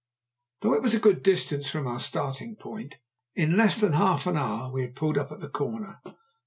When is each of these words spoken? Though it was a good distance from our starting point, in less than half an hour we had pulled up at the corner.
Though 0.61 0.73
it 0.73 0.81
was 0.81 0.95
a 0.95 0.99
good 0.99 1.21
distance 1.21 1.69
from 1.69 1.85
our 1.85 1.99
starting 1.99 2.55
point, 2.55 2.97
in 3.35 3.55
less 3.55 3.79
than 3.79 3.93
half 3.93 4.25
an 4.25 4.35
hour 4.35 4.71
we 4.71 4.81
had 4.81 4.95
pulled 4.95 5.15
up 5.15 5.31
at 5.31 5.41
the 5.41 5.47
corner. 5.47 6.01